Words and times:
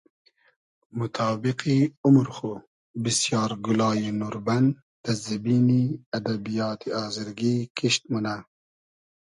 موتابیقی 0.97 1.79
اومر 2.05 2.27
خو 2.35 2.51
بیسیار 3.03 3.51
گولایی 3.65 4.09
نوربئن 4.19 4.65
دۂ 5.03 5.11
زیمینی 5.23 5.83
ادبیاتی 6.17 6.89
آزرگی 7.03 7.55
کیشت 7.77 8.01
مونۂ 8.11 8.35